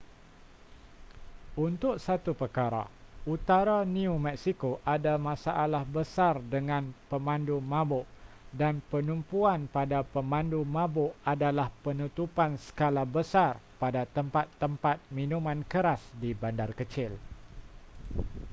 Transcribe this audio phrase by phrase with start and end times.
[1.67, 2.83] untuk satu perkara
[3.33, 8.05] utara new mexico ada masalah besar dengan pemandu mabuk
[8.61, 16.71] dan penumpuan pada pemandu mabuk adalah penutupan skala besar pada tempat-tempat minuman keras di bandar
[16.79, 17.11] kecil